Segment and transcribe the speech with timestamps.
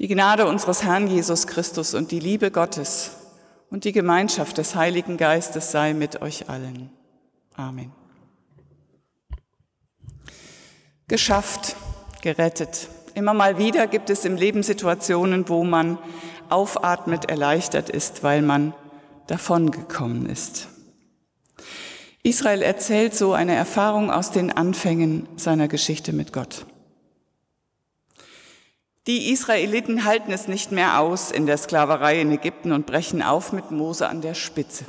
[0.00, 3.12] Die Gnade unseres Herrn Jesus Christus und die Liebe Gottes
[3.70, 6.90] und die Gemeinschaft des Heiligen Geistes sei mit euch allen.
[7.54, 7.92] Amen.
[11.06, 11.76] Geschafft,
[12.22, 12.88] gerettet.
[13.14, 15.98] Immer mal wieder gibt es im Leben Situationen, wo man
[16.48, 18.74] aufatmet, erleichtert ist, weil man
[19.28, 20.68] davongekommen ist.
[22.24, 26.66] Israel erzählt so eine Erfahrung aus den Anfängen seiner Geschichte mit Gott.
[29.06, 33.52] Die Israeliten halten es nicht mehr aus in der Sklaverei in Ägypten und brechen auf
[33.52, 34.86] mit Mose an der Spitze.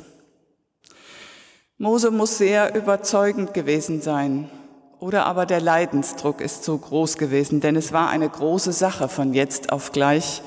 [1.76, 4.50] Mose muss sehr überzeugend gewesen sein.
[4.98, 9.34] Oder aber der Leidensdruck ist so groß gewesen, denn es war eine große Sache, von
[9.34, 10.40] jetzt auf gleich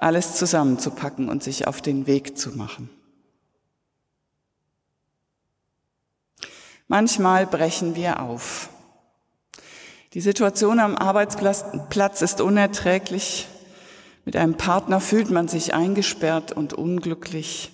[0.00, 2.90] alles zusammenzupacken und sich auf den Weg zu machen.
[6.88, 8.68] Manchmal brechen wir auf.
[10.16, 13.48] Die Situation am Arbeitsplatz ist unerträglich.
[14.24, 17.70] Mit einem Partner fühlt man sich eingesperrt und unglücklich.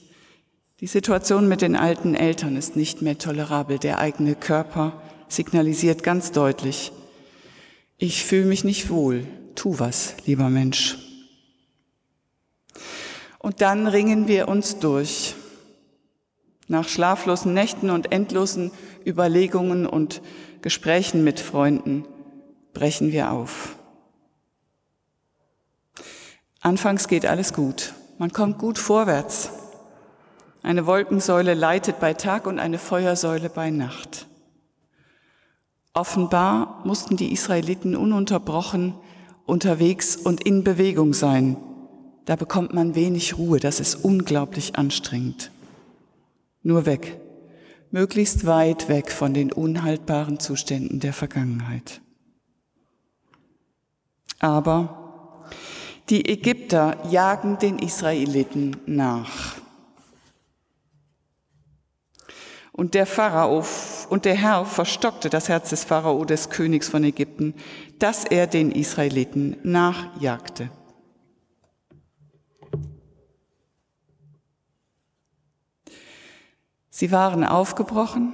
[0.81, 3.79] Die Situation mit den alten Eltern ist nicht mehr tolerabel.
[3.79, 6.91] Der eigene Körper signalisiert ganz deutlich,
[7.97, 9.25] ich fühle mich nicht wohl.
[9.55, 10.99] Tu was, lieber Mensch.
[13.39, 15.37] Und dann ringen wir uns durch.
[16.67, 18.73] Nach schlaflosen Nächten und endlosen
[19.07, 20.23] Überlegungen und
[20.61, 22.05] Gesprächen mit Freunden
[22.73, 23.77] brechen wir auf.
[26.61, 27.93] Anfangs geht alles gut.
[28.19, 29.51] Man kommt gut vorwärts.
[30.63, 34.27] Eine Wolkensäule leitet bei Tag und eine Feuersäule bei Nacht.
[35.93, 38.95] Offenbar mussten die Israeliten ununterbrochen
[39.45, 41.57] unterwegs und in Bewegung sein.
[42.25, 45.51] Da bekommt man wenig Ruhe, das ist unglaublich anstrengend.
[46.63, 47.21] Nur weg,
[47.91, 52.01] möglichst weit weg von den unhaltbaren Zuständen der Vergangenheit.
[54.43, 55.33] Aber
[56.09, 59.57] die Ägypter jagen den Israeliten nach.
[62.73, 63.65] Und der Pharao
[64.09, 67.55] und der Herr verstockte das Herz des Pharao, des Königs von Ägypten,
[68.01, 70.71] dass er den Israeliten nachjagte.
[76.91, 78.33] Sie waren aufgebrochen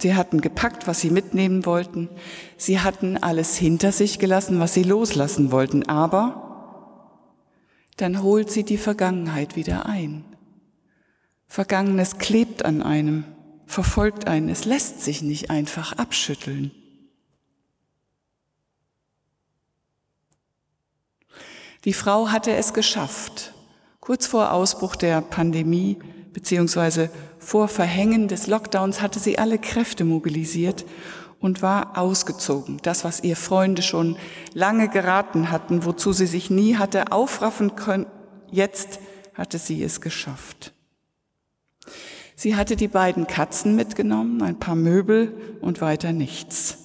[0.00, 2.08] Sie hatten gepackt, was sie mitnehmen wollten.
[2.56, 5.86] Sie hatten alles hinter sich gelassen, was sie loslassen wollten.
[5.88, 6.50] Aber
[7.96, 10.24] dann holt sie die Vergangenheit wieder ein.
[11.46, 13.24] Vergangenes klebt an einem,
[13.66, 14.48] verfolgt einen.
[14.48, 16.70] Es lässt sich nicht einfach abschütteln.
[21.84, 23.52] Die Frau hatte es geschafft,
[24.00, 25.98] kurz vor Ausbruch der Pandemie
[26.32, 27.10] beziehungsweise
[27.40, 30.84] vor Verhängen des Lockdowns hatte sie alle Kräfte mobilisiert
[31.40, 32.78] und war ausgezogen.
[32.82, 34.16] Das, was ihr Freunde schon
[34.52, 38.06] lange geraten hatten, wozu sie sich nie hatte aufraffen können,
[38.50, 39.00] jetzt
[39.34, 40.72] hatte sie es geschafft.
[42.36, 46.78] Sie hatte die beiden Katzen mitgenommen, ein paar Möbel und weiter nichts.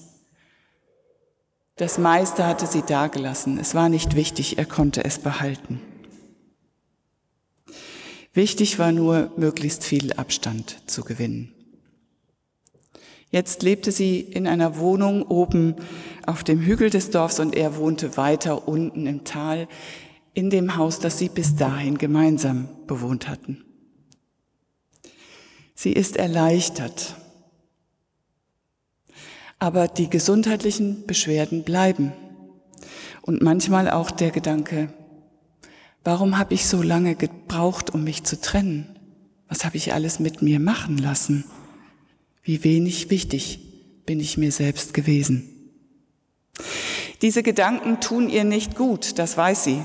[1.75, 3.59] Das meiste hatte sie dagelassen.
[3.59, 5.81] Es war nicht wichtig, er konnte es behalten.
[8.35, 11.53] Wichtig war nur, möglichst viel Abstand zu gewinnen.
[13.31, 15.75] Jetzt lebte sie in einer Wohnung oben
[16.25, 19.69] auf dem Hügel des Dorfs und er wohnte weiter unten im Tal
[20.33, 23.63] in dem Haus, das sie bis dahin gemeinsam bewohnt hatten.
[25.73, 27.15] Sie ist erleichtert,
[29.59, 32.11] aber die gesundheitlichen Beschwerden bleiben
[33.21, 34.93] und manchmal auch der Gedanke,
[36.05, 38.99] Warum habe ich so lange gebraucht, um mich zu trennen?
[39.49, 41.45] Was habe ich alles mit mir machen lassen?
[42.43, 43.59] Wie wenig wichtig
[44.05, 45.49] bin ich mir selbst gewesen.
[47.23, 49.83] Diese Gedanken tun ihr nicht gut, das weiß sie,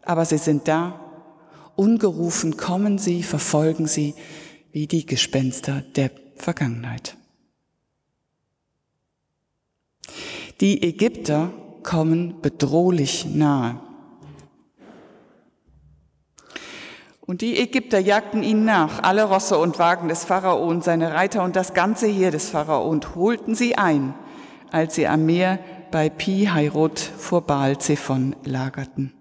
[0.00, 1.00] aber sie sind da.
[1.76, 4.14] Ungerufen kommen sie, verfolgen sie
[4.72, 7.14] wie die Gespenster der Vergangenheit.
[10.62, 13.85] Die Ägypter kommen bedrohlich nahe.
[17.26, 21.42] Und die Ägypter jagten ihnen nach, alle Rosse und Wagen des Pharao und seine Reiter
[21.42, 24.14] und das ganze Heer des Pharao und holten sie ein,
[24.70, 25.58] als sie am Meer
[25.90, 29.12] bei Pi Hairot vor Baal Zephon lagerten.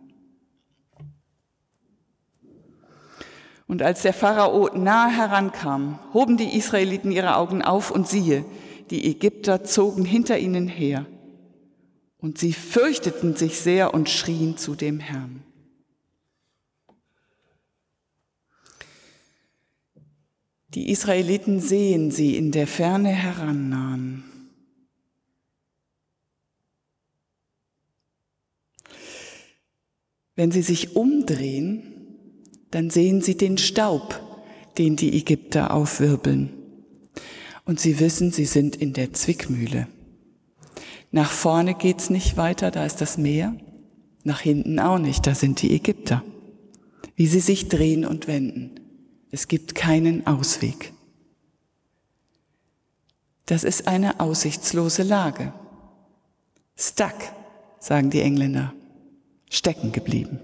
[3.67, 8.45] Und als der Pharao nahe herankam, hoben die Israeliten ihre Augen auf und siehe,
[8.91, 11.07] die Ägypter zogen hinter ihnen her.
[12.19, 15.44] Und sie fürchteten sich sehr und schrien zu dem Herrn.
[20.75, 24.25] Die Israeliten sehen sie in der Ferne herannahen.
[30.35, 31.83] Wenn sie sich umdrehen,
[32.71, 34.21] dann sehen sie den Staub,
[34.77, 36.49] den die Ägypter aufwirbeln.
[37.63, 39.87] Und sie wissen, sie sind in der Zwickmühle.
[41.09, 43.55] Nach vorne geht's nicht weiter, da ist das Meer.
[44.25, 46.21] Nach hinten auch nicht, da sind die Ägypter.
[47.15, 48.84] Wie sie sich drehen und wenden.
[49.35, 50.93] Es gibt keinen Ausweg.
[53.47, 55.51] Das ist eine aussichtslose Lage.
[56.77, 57.17] Stuck,
[57.77, 58.73] sagen die Engländer.
[59.49, 60.39] Stecken geblieben.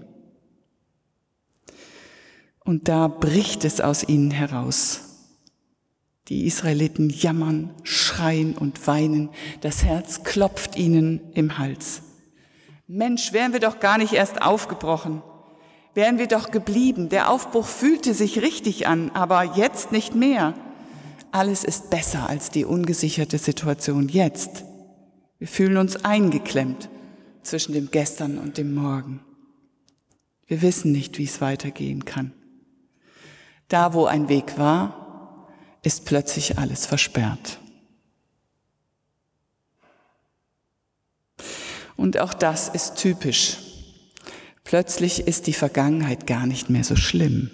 [2.60, 5.00] Und da bricht es aus ihnen heraus.
[6.28, 9.30] Die Israeliten jammern, schreien und weinen.
[9.62, 12.02] Das Herz klopft ihnen im Hals.
[12.86, 15.22] Mensch, wären wir doch gar nicht erst aufgebrochen.
[15.94, 17.08] Wären wir doch geblieben.
[17.08, 20.54] Der Aufbruch fühlte sich richtig an, aber jetzt nicht mehr.
[21.30, 24.64] Alles ist besser als die ungesicherte Situation jetzt.
[25.38, 26.88] Wir fühlen uns eingeklemmt
[27.42, 29.20] zwischen dem Gestern und dem Morgen.
[30.46, 32.32] Wir wissen nicht, wie es weitergehen kann.
[33.68, 35.48] Da, wo ein Weg war,
[35.82, 37.58] ist plötzlich alles versperrt.
[41.96, 43.71] Und auch das ist typisch.
[44.72, 47.50] Plötzlich ist die Vergangenheit gar nicht mehr so schlimm.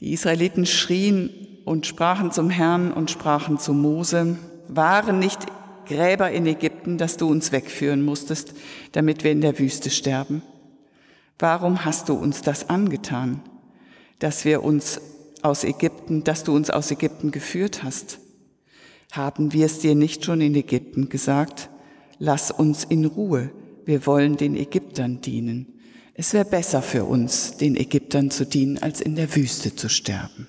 [0.00, 1.30] Die Israeliten schrien
[1.64, 4.36] und sprachen zum Herrn und sprachen zu Mose,
[4.68, 5.46] waren nicht
[5.86, 8.52] Gräber in Ägypten, dass du uns wegführen musstest,
[8.92, 10.42] damit wir in der Wüste sterben?
[11.38, 13.40] Warum hast du uns das angetan,
[14.18, 15.00] dass wir uns
[15.40, 18.18] aus Ägypten, dass du uns aus Ägypten geführt hast?
[19.16, 21.70] Haben wir es dir nicht schon in Ägypten gesagt?
[22.18, 23.50] Lass uns in Ruhe,
[23.84, 25.72] wir wollen den Ägyptern dienen.
[26.14, 30.48] Es wäre besser für uns, den Ägyptern zu dienen, als in der Wüste zu sterben.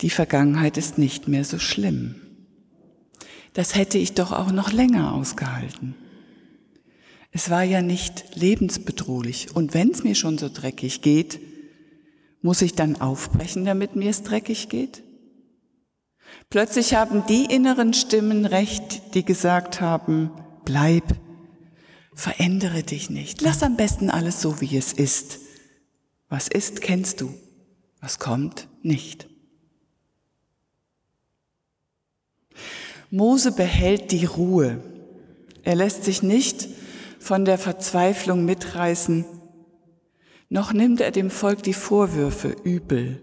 [0.00, 2.29] die Vergangenheit ist nicht mehr so schlimm.
[3.52, 5.94] Das hätte ich doch auch noch länger ausgehalten.
[7.32, 9.54] Es war ja nicht lebensbedrohlich.
[9.54, 11.40] Und wenn es mir schon so dreckig geht,
[12.42, 15.02] muss ich dann aufbrechen, damit mir es dreckig geht?
[16.48, 20.30] Plötzlich haben die inneren Stimmen recht, die gesagt haben,
[20.64, 21.04] bleib,
[22.14, 25.38] verändere dich nicht, lass am besten alles so, wie es ist.
[26.28, 27.34] Was ist, kennst du,
[28.00, 29.28] was kommt, nicht.
[33.10, 34.82] Mose behält die Ruhe.
[35.62, 36.68] Er lässt sich nicht
[37.18, 39.24] von der Verzweiflung mitreißen,
[40.48, 43.20] noch nimmt er dem Volk die Vorwürfe übel.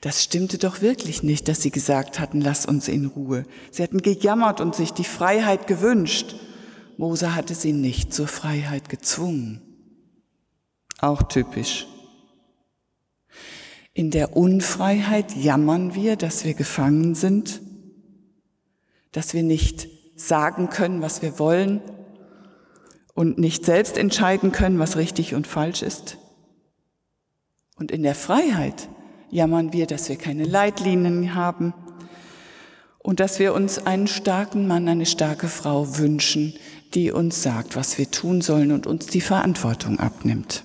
[0.00, 3.44] Das stimmte doch wirklich nicht, dass sie gesagt hatten, lass uns in Ruhe.
[3.70, 6.34] Sie hatten gejammert und sich die Freiheit gewünscht.
[6.96, 9.60] Mose hatte sie nicht zur Freiheit gezwungen.
[10.98, 11.86] Auch typisch.
[13.94, 17.60] In der Unfreiheit jammern wir, dass wir gefangen sind,
[19.12, 21.80] dass wir nicht sagen können, was wir wollen
[23.14, 26.18] und nicht selbst entscheiden können, was richtig und falsch ist.
[27.76, 28.88] Und in der Freiheit
[29.30, 31.72] jammern wir, dass wir keine Leitlinien haben
[32.98, 36.54] und dass wir uns einen starken Mann, eine starke Frau wünschen,
[36.94, 40.64] die uns sagt, was wir tun sollen und uns die Verantwortung abnimmt.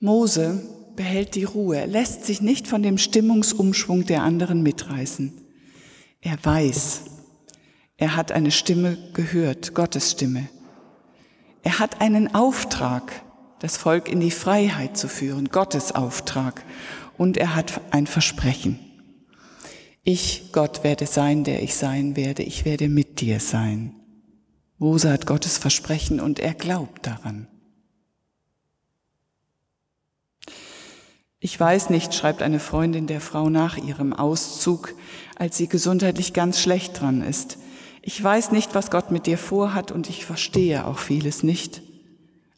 [0.00, 0.62] Mose
[0.94, 5.32] behält die Ruhe, lässt sich nicht von dem Stimmungsumschwung der anderen mitreißen.
[6.20, 7.02] Er weiß,
[7.96, 10.48] er hat eine Stimme gehört, Gottes Stimme.
[11.62, 13.22] Er hat einen Auftrag,
[13.58, 16.64] das Volk in die Freiheit zu führen, Gottes Auftrag.
[17.16, 18.78] Und er hat ein Versprechen.
[20.04, 22.44] Ich, Gott, werde sein, der ich sein werde.
[22.44, 23.94] Ich werde mit dir sein.
[24.78, 27.48] Mose hat Gottes Versprechen und er glaubt daran.
[31.40, 34.94] Ich weiß nicht, schreibt eine Freundin der Frau nach ihrem Auszug,
[35.36, 37.58] als sie gesundheitlich ganz schlecht dran ist.
[38.02, 41.82] Ich weiß nicht, was Gott mit dir vorhat und ich verstehe auch vieles nicht.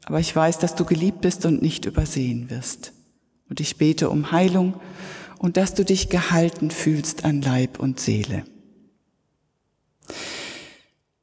[0.06, 2.92] Aber ich weiß, dass du geliebt bist und nicht übersehen wirst.
[3.50, 4.80] Und ich bete um Heilung
[5.38, 8.44] und dass du dich gehalten fühlst an Leib und Seele.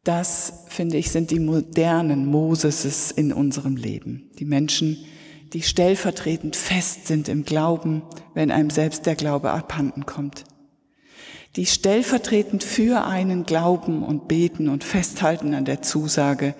[0.03, 4.29] Das, finde ich, sind die modernen Moseses in unserem Leben.
[4.39, 4.97] Die Menschen,
[5.53, 8.01] die stellvertretend fest sind im Glauben,
[8.33, 10.43] wenn einem selbst der Glaube abhanden kommt.
[11.55, 16.53] Die stellvertretend für einen glauben und beten und festhalten an der Zusage,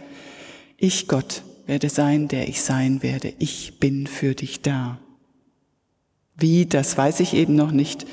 [0.77, 5.00] ich Gott werde sein, der ich sein werde, ich bin für dich da.
[6.36, 8.06] Wie, das weiß ich eben noch nicht.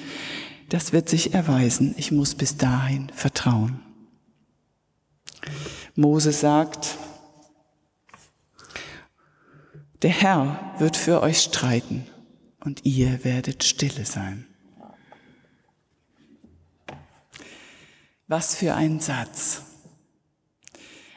[0.70, 1.94] Das wird sich erweisen.
[1.98, 3.80] Ich muss bis dahin vertrauen.
[5.94, 6.96] Mose sagt,
[10.04, 12.06] der Herr wird für euch streiten
[12.60, 14.44] und ihr werdet stille sein.
[18.28, 19.62] Was für ein Satz.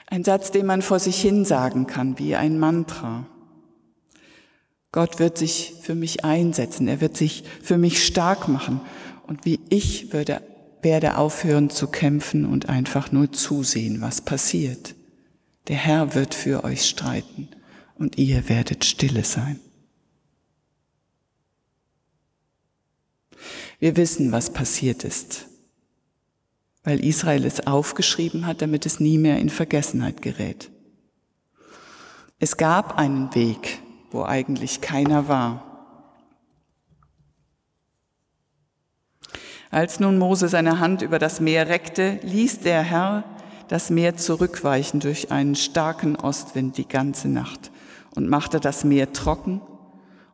[0.05, 3.27] Ein Satz, den man vor sich hin sagen kann, wie ein Mantra.
[4.93, 8.79] Gott wird sich für mich einsetzen, er wird sich für mich stark machen
[9.27, 10.41] und wie ich würde,
[10.81, 14.95] werde aufhören zu kämpfen und einfach nur zusehen, was passiert.
[15.67, 17.49] Der Herr wird für euch streiten
[17.97, 19.59] und ihr werdet stille sein.
[23.79, 25.47] Wir wissen, was passiert ist
[26.87, 30.71] weil Israel es aufgeschrieben hat, damit es nie mehr in Vergessenheit gerät.
[32.39, 35.65] Es gab einen Weg, wo eigentlich keiner war.
[39.69, 43.25] Als nun Mose seine Hand über das Meer reckte, ließ der Herr
[43.67, 47.69] das Meer zurückweichen durch einen starken Ostwind die ganze Nacht
[48.17, 49.61] und machte das Meer trocken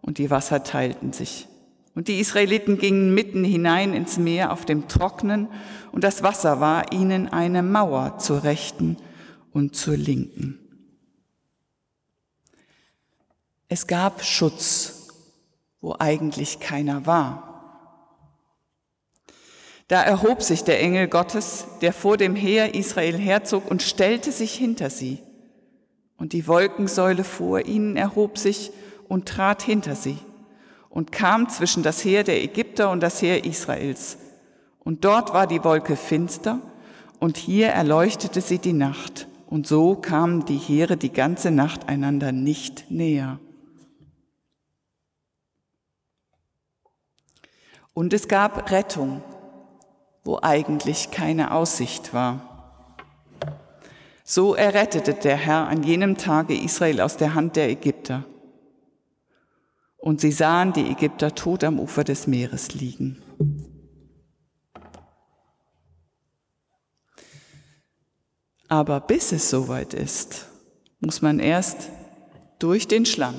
[0.02, 1.50] und die Wasser teilten sich.
[1.96, 5.50] Und die Israeliten gingen mitten hinein ins Meer auf dem Trocknen,
[5.92, 8.96] und das Wasser war ihnen eine Mauer zur Rechten
[9.52, 10.58] und zur Linken.
[13.68, 15.10] Es gab Schutz,
[15.82, 17.50] wo eigentlich keiner war.
[19.90, 24.54] Da erhob sich der Engel Gottes, der vor dem Heer Israel herzog, und stellte sich
[24.54, 25.20] hinter sie.
[26.24, 28.72] Und die Wolkensäule vor ihnen erhob sich
[29.10, 30.18] und trat hinter sie
[30.90, 34.18] und kam zwischen das Heer der Ägypter und das Heer Israels.
[34.86, 36.62] Und dort war die Wolke finster,
[37.20, 42.32] und hier erleuchtete sie die Nacht, und so kamen die Heere die ganze Nacht einander
[42.32, 43.38] nicht näher.
[47.94, 49.22] Und es gab Rettung,
[50.24, 52.53] wo eigentlich keine Aussicht war.
[54.36, 58.26] So errettete der Herr an jenem Tage Israel aus der Hand der Ägypter.
[59.98, 63.22] Und sie sahen die Ägypter tot am Ufer des Meeres liegen.
[68.70, 70.48] Aber bis es soweit ist,
[71.00, 71.92] muss man erst
[72.58, 73.36] durch den Schlamm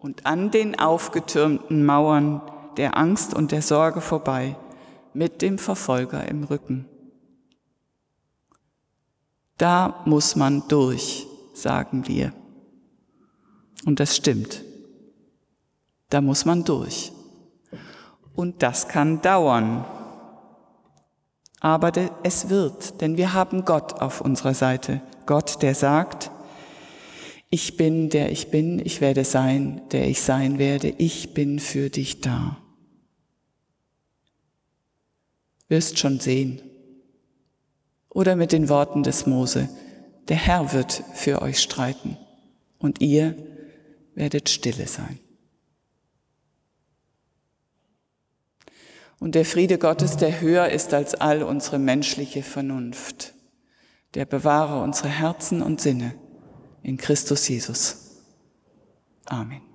[0.00, 2.42] und an den aufgetürmten Mauern
[2.76, 4.56] der Angst und der Sorge vorbei
[5.12, 6.88] mit dem Verfolger im Rücken.
[9.58, 12.32] Da muss man durch, sagen wir.
[13.84, 14.62] Und das stimmt.
[16.10, 17.12] Da muss man durch.
[18.34, 19.84] Und das kann dauern.
[21.60, 21.92] Aber
[22.22, 25.00] es wird, denn wir haben Gott auf unserer Seite.
[25.26, 26.30] Gott, der sagt,
[27.48, 31.88] ich bin, der ich bin, ich werde sein, der ich sein werde, ich bin für
[31.88, 32.58] dich da.
[35.68, 36.60] Wirst schon sehen.
[38.14, 39.68] Oder mit den Worten des Mose,
[40.28, 42.16] der Herr wird für euch streiten
[42.78, 43.36] und ihr
[44.14, 45.18] werdet stille sein.
[49.18, 53.34] Und der Friede Gottes, der höher ist als all unsere menschliche Vernunft,
[54.14, 56.14] der bewahre unsere Herzen und Sinne
[56.82, 58.20] in Christus Jesus.
[59.24, 59.73] Amen.